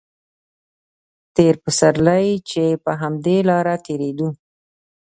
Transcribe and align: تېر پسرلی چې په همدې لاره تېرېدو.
تېر 1.35 1.53
پسرلی 1.63 2.27
چې 2.49 2.63
په 2.83 2.91
همدې 3.01 3.37
لاره 3.49 3.75
تېرېدو. 3.85 4.29